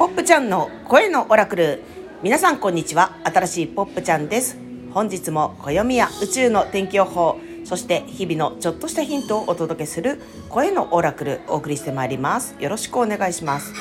[0.00, 1.82] ポップちゃんの声のオラクル。
[2.22, 3.18] 皆さんこんにちは。
[3.22, 4.56] 新しいポップちゃんです。
[4.94, 10.18] 本日も暦や宇宙の天気予報そして日々のちょっとしたヒントをお届けする
[10.48, 12.56] 声のオラクルお送りしてまいります。
[12.58, 13.74] よろしくお願いします。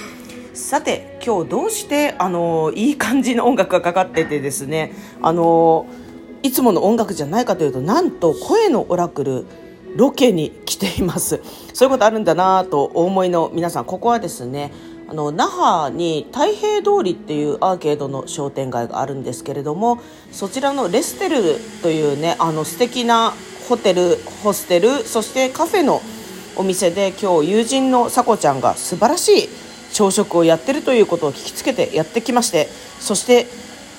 [0.53, 4.91] さて今日どうしてあのいい感じの音楽がかかっててですね
[5.21, 5.87] あの
[6.43, 9.45] いつもの音楽じゃないかというとなんと声のオラクル
[9.95, 11.41] ロケに来ています。
[11.73, 14.73] そういうことあるんだなとお思いの皆さんここはですね
[15.09, 19.99] あの那覇に太平通りっていうアーケードの商店街があるんですけれども
[20.31, 23.33] そちらのレステルというねあの素敵な
[23.67, 26.01] ホテルホステルそしてカフェの
[26.55, 29.49] お店で今日友人のさこちゃんが素晴らしい
[29.93, 32.67] 朝食をやってるということを聞きつけてやってきまして
[32.99, 33.47] そして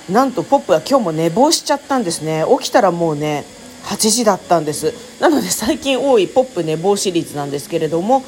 [0.09, 2.43] なんとポップは今日も寝坊しちゃったんですね。
[2.59, 3.43] 起きたらもうね
[3.83, 4.93] 8時だったんです。
[5.21, 8.23] なので最近多いポップ寝坊シリーズなんですけれども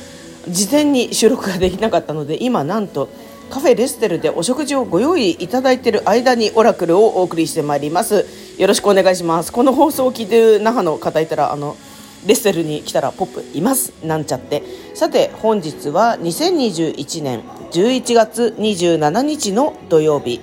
[0.47, 3.09] 事前に収録ができなかったので今なんと
[3.49, 8.25] カフェレステルでお食事をご用意いただいている間にオラクルをお送りしてまいります。
[8.58, 9.52] よろしくお願いします。
[9.52, 11.77] この放送を聞いてる那覇の方いたらあの
[12.25, 13.94] レステルに来たらポップいます。
[14.03, 14.63] なんちゃって。
[14.95, 17.41] さて本日は2021年
[17.72, 20.41] 11月27日の土曜日。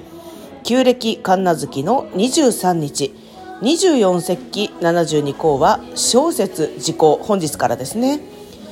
[0.62, 3.12] 旧暦神奈月の23日。
[3.62, 8.20] 24節気72項は小説時効本日からですね。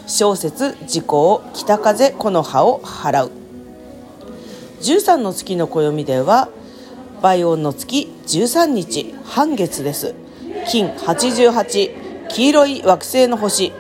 [0.08, 3.30] 小説時効北風木の葉を払う
[4.80, 6.48] 13の月の暦では
[7.20, 10.14] 倍音の月13日半月です。
[10.68, 13.72] 金88黄色い惑星の星。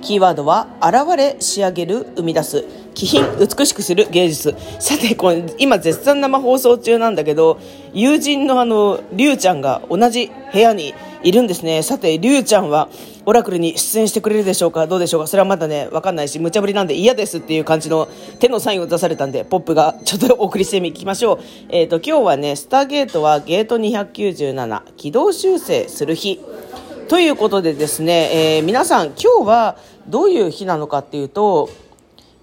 [0.00, 2.64] キーワードは現れ仕上げる生み出す。
[2.94, 4.54] 気品美しくする芸術。
[4.78, 7.58] さてこ今絶賛生放送中なんだけど
[7.92, 11.82] 友人のあのりゅうちゃんが同じ部屋にいるんですね。
[11.82, 12.88] さてりゅうちゃんは
[13.26, 14.86] オラクルに出演してくれるでしょうか？
[14.86, 15.26] どうでしょうか？
[15.26, 21.38] それはまだね分かんないし無茶ぶりなんで嫌ですっていう感じの手のサインを出されたんでポップがちょっとお送りしてみきましょう。
[21.70, 26.40] えっ、ー、と今日はねスターゲートはゲート297軌道修正する日。
[27.08, 29.76] ということでですね、えー、皆さん今日は
[30.08, 31.68] どういう日なのかっていうと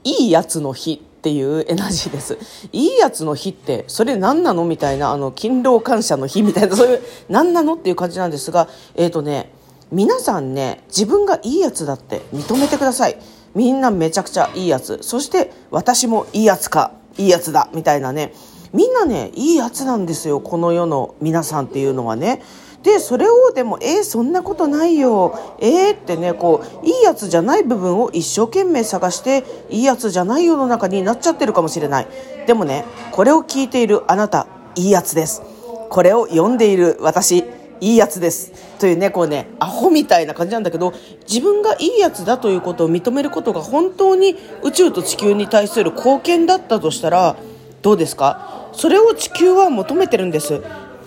[0.03, 2.37] いいやつの日っていうエナジーです。
[2.71, 4.65] いいやつの日って、それ何なの？
[4.65, 7.75] みたいな、あの、勤労感謝の日みたいな、そういう、何なの？
[7.75, 9.51] っていう感じなんですが、えっ、ー、とね、
[9.91, 13.17] 皆さんね、自分がいいやつだって認めてください。
[13.53, 14.99] みんなめちゃくちゃいいやつ。
[15.01, 18.33] そして、私もいいやつか、いいやつだ、みたいなね。
[18.73, 22.41] みんなね、いいやつなんですよ、この世の皆さんっていうのはね。
[22.83, 32.07] でそれをでも「えー、そんなことないよ」えー、ってねこういいやつじゃない部分を一生懸命探していいやつじゃない世の中になっちゃってるかもしれない。
[32.47, 35.43] でもねこれを聞いているあなたいいやつです。
[35.89, 37.43] これを読んでいる私
[37.81, 38.51] いいやつです。
[38.79, 40.93] というねこうねアホみたいな感じなんだけど
[41.27, 47.35] 自分がいいやつだということを認めることが本当に宇宙と地球に対する貢献だったとしたら
[47.81, 48.69] どうですか？
[48.73, 50.61] それを地球は求めてるんです。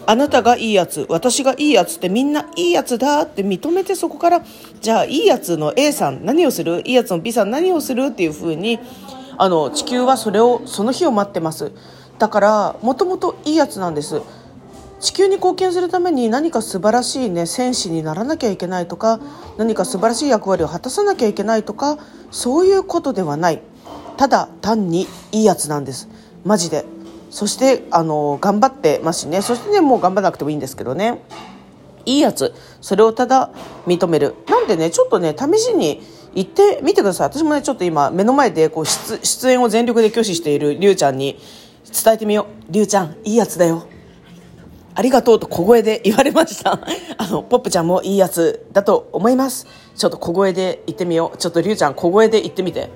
[0.06, 4.42] あなたがいいやつ私がいいやつってみんないいやつだって認めてそこから
[4.80, 6.82] じゃあいいやつの A さん何をする？
[6.84, 8.78] いいやつの B さん何をするっていうふうに
[9.38, 11.72] あの地球はそれをその日を待ってます。
[12.18, 14.20] だからもともといいやつなんです。
[15.00, 19.20] 地球に貢献するために何か素晴らしいね戦士にならなきゃいけないとか
[19.58, 21.98] 何か素晴らしい役割を果たさなきゃいけないとか
[22.30, 23.60] そういうことではない。
[24.16, 26.08] ただ単にいいやつなんです。
[26.44, 26.84] マジで。
[27.34, 29.42] そしてあの頑張ってますしね。
[29.42, 31.20] そしてねもう頑張らなくてもいいんですけどね。
[32.06, 32.54] いいやつ。
[32.80, 33.50] それをただ
[33.88, 34.36] 認める。
[34.48, 36.00] なんでねちょっとね試しに
[36.36, 37.26] 行ってみてください。
[37.26, 41.36] 私もねちょっと今目の前でこう出演を全力で拒否しているりゅうちゃんに
[42.04, 42.72] 伝えてみよう。
[42.72, 43.84] りゅうちゃんいいやつだよ。
[44.94, 46.78] ありがとうと小声で言われました。
[47.18, 49.66] あのポップちゃんもいいやつだと思います。
[49.96, 51.36] ちょっと小声で言ってみよう。
[51.36, 52.90] ちょっとりゅうちゃん小声で言ってみて。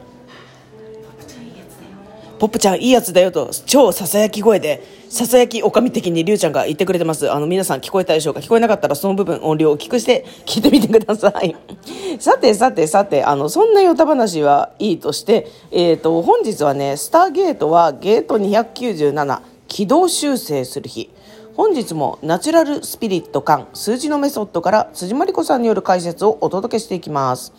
[2.39, 7.33] ポップちゃんいいやつだよと超ささやき声でささやきおかみ的にりゅうちゃんが言ってくれてます。
[7.33, 8.41] あの皆さん聞こえたでしょうか？
[8.41, 11.57] 聞こえなかったらその部分音量を大きくして聞いてみてください。
[12.21, 21.11] さてさてさてあのそんなヨタ話はいいとしてえっ、ー、と本日はねスターゲートはゲート297軌道修正する日。
[21.57, 27.53] 本日もナチュラルスピリット感数字のメソッドから辻真理子さんによる解説をお届けしていきます。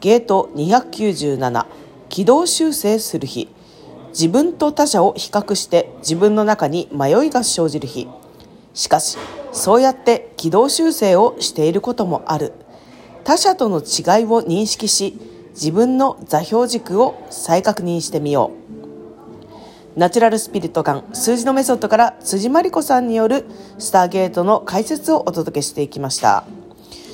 [0.00, 1.64] ゲート297
[2.10, 3.48] 軌道修正する日。
[4.12, 8.08] 自分と他者を比較して自分の中に迷いが生じる日。
[8.74, 9.18] しかし
[9.52, 12.52] そうやって軌道修正をしていることもある。
[13.24, 15.18] 他者との違いを認識し
[15.50, 18.52] 自分の座標軸を再確認してみよ
[19.96, 19.98] う。
[19.98, 23.44] ナチュラルスピリット感数字のメソッドから辻真理子さんによる
[23.78, 26.44] スターゲートの解説をお届けしていきました。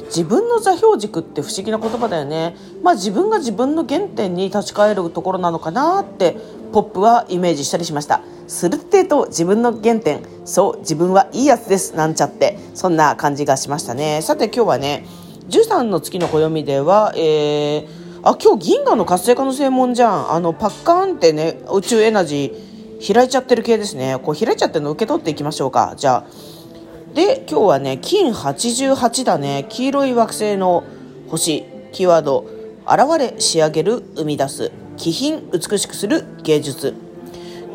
[0.06, 2.56] 自分の座標軸って不思議な言葉だよね。
[2.82, 6.36] まあ自分が自分の原点に立ち返るところなのかなって
[6.72, 8.20] ポップはイメージしたりしました。
[8.46, 10.22] するってと自分の原点。
[10.44, 11.94] そう自分はいいやつです。
[11.94, 12.58] なんちゃって。
[12.74, 14.20] そんな感じがしましたね。
[14.22, 15.06] さて今日はね
[15.48, 17.86] 13の月の暦では、えー、
[18.22, 20.32] あ今日銀河の活性化の正門じゃん。
[20.32, 24.18] あのパッカーンってね宇宙エナジー開いちゃってる系ですね。
[24.22, 25.94] こう開いちゃってるの受け取っていきましょうか。
[25.96, 29.66] じゃあで今日はね金88だね。
[29.68, 30.84] 黄色い惑星の
[31.28, 32.46] 星キーワード
[32.86, 34.72] 現れ仕上げる生み出す。
[34.98, 36.92] 気品美しくする芸術。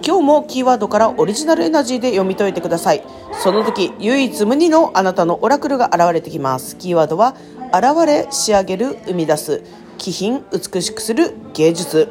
[0.05, 3.03] 今日もキーワードからオリジナルエナジーで読み解いてください。
[3.41, 6.75] その時唯一無二のあなたのオラクルが現れてきます。
[6.75, 7.35] キーワードは
[7.73, 9.63] 現れ仕上げる生み出す。
[9.97, 12.09] 気品美しくする芸術。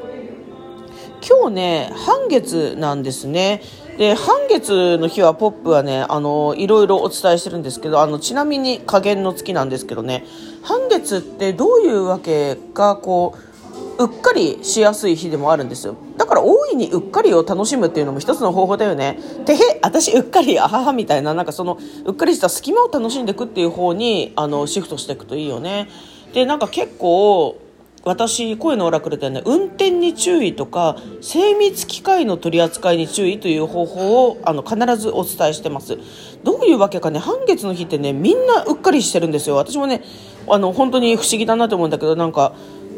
[1.20, 3.60] 今日ね半月なんですね。
[3.98, 10.24] で半月の日はポップはねあのいろいろお伝えしてるんですけどあのちなみに加減の月なんですけどね。
[10.62, 13.51] 半月ってどういうわけかこう
[13.98, 15.96] うっかりしやすい日でもあるんですよ。
[16.16, 19.18] だから大いにうっかりを楽しむっていうのも一つの方法だよね。
[19.44, 25.88] てへ私うっかりあははみたいななんかそのうっかりした隙間を楽しんでいくっていう方にあのシフトしていくといいよね。
[26.32, 27.58] でなんか結構
[28.04, 35.98] 私声のオラクルでね運転に注意とか精密機械の取り扱いに注意という方法をあの必ずお伝えしてます。
[36.42, 39.56] どういうわけかね半月の日ってねみんなうっかりしてるんですよ。
[39.56, 40.02] 私もね
[40.48, 42.54] あの本当に不思議だなと思うんだけどなんか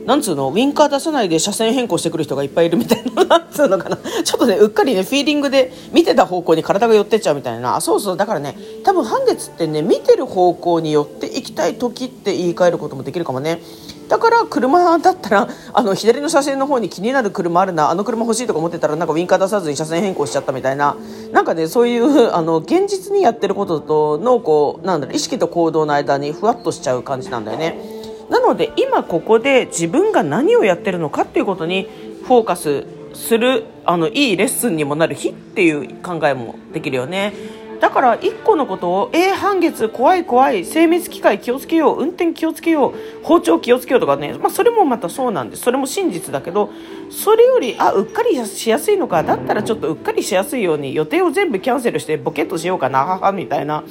[0.06, 0.48] なんつうの？
[0.48, 3.96] ウィンカー出さないで車線変更してくる人がいっぱいいるみたいななんつうのかな。
[4.22, 7.80] ちょっとねうっかりねフィーリングで見てた方向に体が寄ってっちゃうみたいな。
[7.80, 8.16] そうそう。
[8.16, 13.60] だからね多分半月ってね見てる方向に寄っていきたい時って言い換えることもできるかもね。
[14.08, 17.88] だから車だったら あの左の車線の方に気になる車あるな。
[17.88, 20.96] あの車欲しいとか思ってたらなんかウィンカー出さずに車線変更しちゃったみたいな。
[21.32, 27.93] なんかねそういう あの現実にやってることとのこうなんだろう意識と行動の間にふわっとしちゃう感じなんだよね。
[28.30, 31.88] なので今ここで自分が何をやってるのかっていうことに
[32.24, 37.32] フォーカスするあのいいレッスンにもなる日っていう考えもできるよね。
[37.80, 45.62] だから1個のことを「えー、半月怖い怖い精密機械気をつけよう運転気をつけよう包丁気をつけよう」とかね、まあ、それもまたそうなんです。
[45.62, 46.70] それも真実だけど
[47.10, 49.22] それよりあうっかりしやすいのか。
[49.22, 53.84] だったらちょっとうっかりしやすいように予定を全部キャンセルしてボケっとしようかなみたいな。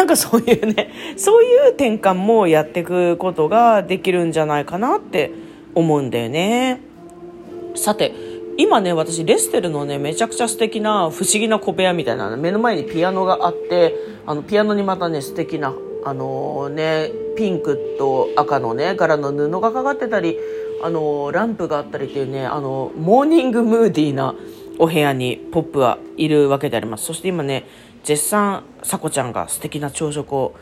[0.00, 5.30] なんかそういうね そういう転換もやっていくことができるんじゃないかなって
[5.74, 6.80] 思うんだよね。
[7.74, 8.14] さて
[8.56, 13.94] 今ね私レステルのねめちゃくちゃ素敵な不思議な小部屋みたいな目の前にピアノがあって
[14.24, 15.74] あのピアノにまたね素敵な
[16.04, 20.38] あのー、ねピンクと赤のね柄の布がかかってたり
[20.82, 24.34] あのー、ランプがあったりっていうねあのモーニングムーディーな
[24.78, 27.04] お部屋にポップはいるわけであります。
[27.04, 27.66] そして今ね
[28.04, 30.54] 絶賛さこちゃんが素敵な朝食を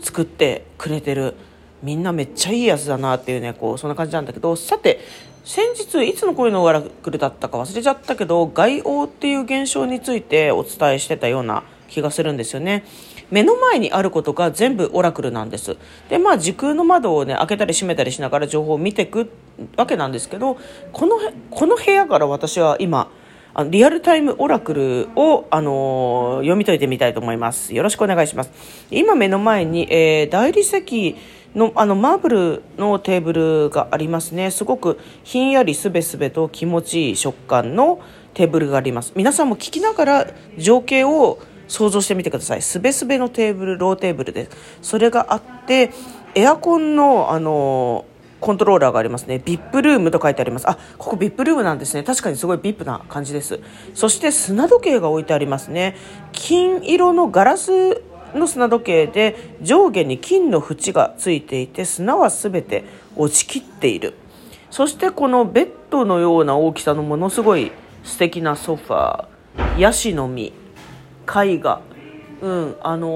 [0.00, 1.34] 作ってくれてる
[1.82, 5.00] みんなめっちゃいいやつだなっていうねこうそんな感じなんだけどさて
[5.44, 12.84] 先日いつの声のオラクルだったか忘れちゃったけど外王っていう現象についてお伝えしてたような気がするんですよね。
[13.30, 15.76] 目の前にあることが全部オラクルなんです。
[16.08, 19.30] でまあ時空の窓をね開けたり閉めたりしながら情報を見ていく
[19.76, 20.58] わけなんですけど
[20.92, 21.16] この
[21.50, 23.08] この部屋から私は今
[23.58, 27.74] あのリアルタイムオラクルを、あのー、読み解いてみたいと思います。
[27.74, 28.50] よろしくお願いします。
[28.90, 31.16] 今目の前に、えー、大理石
[31.54, 34.50] のあのマーブルのテーブルがありますね。
[34.50, 37.98] すごくひんやりすべすべと気持ちいい食感の
[38.34, 39.14] テーブルがあります。
[39.16, 40.26] 皆さんも聞きながら
[40.58, 42.60] 情景を想像してみてください。
[42.60, 44.50] すべすべのテーブル、ローテーブルです。
[44.82, 45.92] それがあって、
[46.34, 49.42] エアコンの、あのーコントローラーがありますね。
[49.44, 50.68] VIP ルームと書いてあります。
[50.68, 52.02] あ、ここ VIP ルームなんですね。
[52.02, 53.60] 確かにすごい VIP な感じです。
[53.94, 55.96] そして砂時計が置いてありますね。
[56.32, 58.02] 金色のガラス
[58.34, 62.84] の砂時計で上下に金の縁がついていて砂は全て
[63.16, 64.14] 落ちきっている。
[64.70, 70.52] そしてこのベッドのような大きさのものすごい素敵なソファー、ヤシの実、
[71.26, 71.80] 絵画、
[72.42, 73.08] うん、あの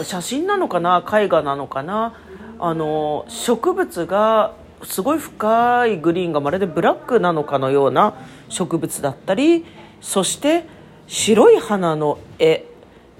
[0.00, 1.04] ー、写真なのかな？
[1.06, 2.14] 絵画なのかな？
[2.58, 8.14] あの植物がすごい深いグリーンがまるでブラックなのかのような
[8.48, 9.64] 植物だったり
[10.00, 10.64] そして
[11.06, 12.64] 白い花の絵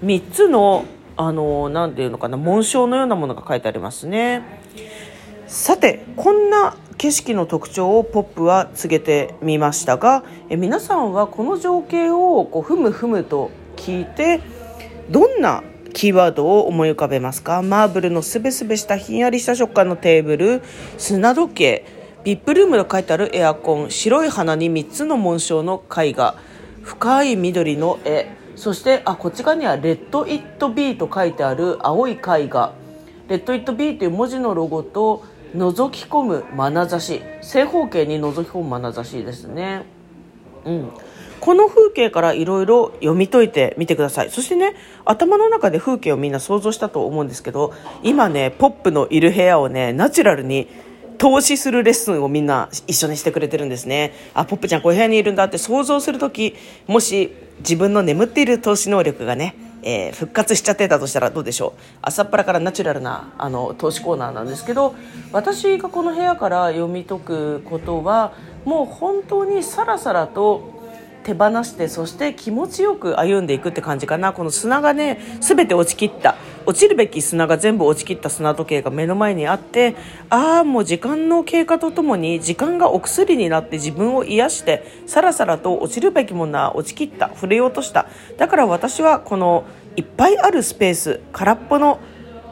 [0.03, 0.85] 3つの
[1.19, 4.43] あのなていうのかな紋章のようなものが書いてありますね。
[5.47, 14.41] さてこんな景色の特徴をポップは告げてみましたがえ皆さんはこの情景をこうふむふむと聞いて
[15.09, 15.63] どんな
[15.97, 17.63] キーワードを思い浮かべますか？
[17.63, 20.61] マーブルのすべすべしたひんやりした触感のテーブル。
[20.99, 21.85] 砂時計。
[22.23, 23.89] VIP ルームと書いてあるエアコン。
[23.89, 26.35] 白い花に3つの紋章の絵画。
[26.83, 28.27] 深い緑の絵。
[28.55, 32.73] そしてあこっち側には「Let It Be」と書いてある青い絵画
[33.27, 35.23] 「レッド・イット・ビー」という文字のロゴと
[35.55, 37.23] 覗き込む眼差し。
[37.41, 39.83] 正方形に覗き込む眼差しですね。
[40.63, 40.89] うん。
[41.39, 44.29] この風景からいろいろ読み解いてみてください。
[44.31, 44.75] そしてね
[45.05, 50.67] 頭の中で風景をみんな想像したと思うんですけど今ねポップのいる部屋をねナチュラルに
[51.17, 54.13] 投資するレッスンをみんな一緒にしてくれてるんですね。
[54.33, 56.55] あポップちゃんこういう部屋にいるんだって想像する時
[56.87, 61.79] もし自分の眠っている投資能力がねえー、復活しちゃってたとしたらどうでしょう。
[62.01, 64.95] 朝っぱらからナチュラルなあの投資コーナーなんですけど
[65.31, 68.33] 私がこの部屋から読み解くことは
[68.65, 70.76] もう本当にさらさらと
[71.27, 74.31] 手放してそして気持ちよく歩んでいくって感じかな。
[74.31, 76.37] この砂がね全て落ちきった。
[76.65, 79.95] 落ちるべき砂が全部落ちきった砂時計が目の前にあって
[80.29, 87.27] ああもう時間の経過とともに時間がお薬になって自分を癒してさらさらと落ちるべきものは落ちきった。
[87.27, 88.07] 触れようとした。
[88.37, 89.65] だから私はこの
[89.97, 91.99] いっぱいあるスペース空っぽの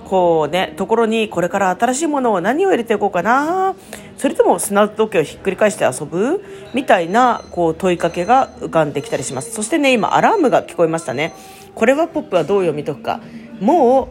[0.06, 3.76] こうねところにこれから新しいものを何を入れていこうかな。
[4.18, 6.42] それとも砂時計をひっくり返して遊ぶ？
[6.74, 9.52] みたいなこう問いかけが浮かんできたりします。
[9.52, 11.34] そしてね今アラームが聞こえましたね。
[11.74, 13.20] これはポップはどう読み解くか。
[13.60, 14.08] もう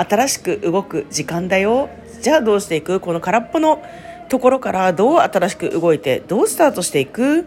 [0.00, 1.88] 新しく動く時間だよ。
[2.20, 2.98] じゃあどうしていく？
[2.98, 3.80] この空っぽの
[4.28, 7.46] ところからどう新しく動いてどうスタートしていく？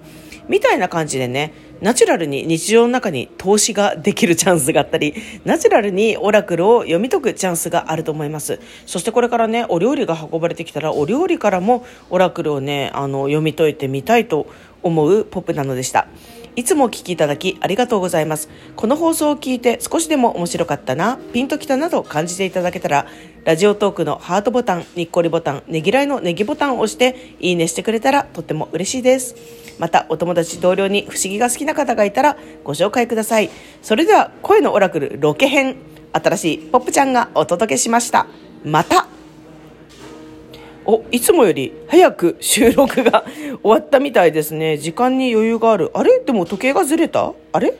[0.50, 5.13] みたいな感じでねナチュラルに日常の中に投資ができるチャンスがあったり、
[5.46, 8.60] ナチュラルにオラクルを読み解くチャンスがあると思います。
[8.86, 14.48] そしてこれからね、お料理が運ばれてきたら、お料理からもオラクルをね、あの、読み解いてみたいと
[14.84, 16.08] 思うポップなのでした。
[16.56, 18.50] いつもお聞きいただきありがとうございます。
[18.75, 23.08] この放送を聞いて少しでも面白かったな、ピンときたなど感じていただけたら、
[23.46, 29.36] ラジオトークのハートボタン、にっこりボタン、ねぎらいのネギボタンを押して、いいねしてくれたらとっても嬉しいです。
[29.79, 33.50] また、お友達、同僚に不思議が好きな方がいたらご紹介ください。
[33.81, 35.77] それでは、声のオラクルロケ編、
[36.12, 38.27] 新しいポップちゃんがお届けしました。
[38.65, 39.08] また
[40.86, 43.24] お、いつもより早く収録が
[43.63, 44.77] 終わったみたいですね。
[44.77, 45.91] 時間に余裕がある。
[45.93, 46.19] あれ？
[46.19, 47.34] でも時計がずれた？
[47.53, 47.74] あれ？